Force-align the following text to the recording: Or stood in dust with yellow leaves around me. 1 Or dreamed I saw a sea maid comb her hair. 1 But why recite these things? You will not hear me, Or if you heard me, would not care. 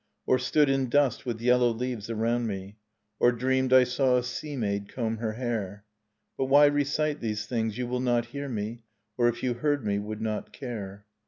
Or 0.25 0.39
stood 0.39 0.67
in 0.67 0.89
dust 0.89 1.27
with 1.27 1.39
yellow 1.39 1.69
leaves 1.69 2.09
around 2.09 2.47
me. 2.47 2.77
1 3.19 3.19
Or 3.19 3.31
dreamed 3.31 3.71
I 3.71 3.83
saw 3.83 4.15
a 4.17 4.23
sea 4.23 4.55
maid 4.55 4.89
comb 4.91 5.17
her 5.17 5.33
hair. 5.33 5.83
1 6.37 6.37
But 6.39 6.45
why 6.45 6.65
recite 6.65 7.19
these 7.19 7.45
things? 7.45 7.77
You 7.77 7.85
will 7.85 7.99
not 7.99 8.25
hear 8.25 8.49
me, 8.49 8.81
Or 9.15 9.27
if 9.27 9.43
you 9.43 9.53
heard 9.53 9.85
me, 9.85 9.99
would 9.99 10.19
not 10.19 10.51
care. 10.53 11.05